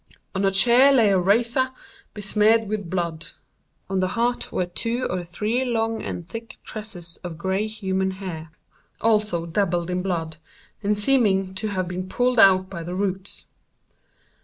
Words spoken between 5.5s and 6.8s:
long and thick